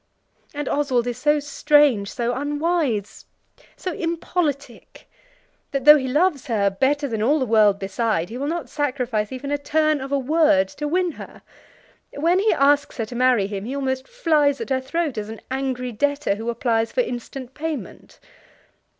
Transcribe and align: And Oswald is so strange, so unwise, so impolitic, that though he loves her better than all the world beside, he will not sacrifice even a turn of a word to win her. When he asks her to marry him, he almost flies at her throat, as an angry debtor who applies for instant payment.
And 0.55 0.67
Oswald 0.67 1.05
is 1.05 1.19
so 1.19 1.39
strange, 1.39 2.09
so 2.11 2.33
unwise, 2.33 3.25
so 3.75 3.93
impolitic, 3.93 5.07
that 5.69 5.85
though 5.85 5.97
he 5.99 6.07
loves 6.07 6.47
her 6.47 6.71
better 6.71 7.07
than 7.07 7.21
all 7.21 7.37
the 7.37 7.45
world 7.45 7.77
beside, 7.77 8.29
he 8.29 8.37
will 8.39 8.47
not 8.47 8.67
sacrifice 8.67 9.31
even 9.31 9.51
a 9.51 9.59
turn 9.59 10.01
of 10.01 10.11
a 10.11 10.17
word 10.17 10.67
to 10.69 10.87
win 10.87 11.11
her. 11.11 11.43
When 12.15 12.39
he 12.39 12.51
asks 12.51 12.97
her 12.97 13.05
to 13.05 13.15
marry 13.15 13.45
him, 13.45 13.63
he 13.65 13.75
almost 13.75 14.07
flies 14.07 14.59
at 14.59 14.71
her 14.71 14.81
throat, 14.81 15.19
as 15.19 15.29
an 15.29 15.39
angry 15.51 15.91
debtor 15.91 16.33
who 16.33 16.49
applies 16.49 16.91
for 16.91 17.01
instant 17.01 17.53
payment. 17.53 18.19